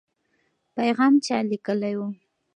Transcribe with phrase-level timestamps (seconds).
[0.75, 2.01] پیغام چا لیکلی و؟